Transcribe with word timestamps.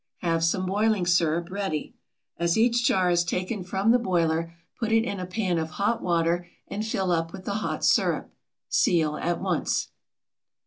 Have 0.23 0.43
some 0.43 0.65
boiling 0.65 1.05
sirup 1.05 1.51
ready. 1.51 1.93
As 2.39 2.57
each 2.57 2.85
jar 2.87 3.11
is 3.11 3.23
taken 3.23 3.63
from 3.63 3.91
the 3.91 3.99
boiler 3.99 4.51
put 4.79 4.91
it 4.91 5.03
in 5.03 5.19
a 5.19 5.27
pan 5.27 5.59
of 5.59 5.69
hot 5.77 6.01
water 6.01 6.47
and 6.67 6.83
fill 6.83 7.11
up 7.11 7.31
with 7.31 7.45
the 7.45 7.53
hot 7.61 7.85
sirup. 7.85 8.31
Seal 8.67 9.17
at 9.17 9.39
once. 9.39 9.89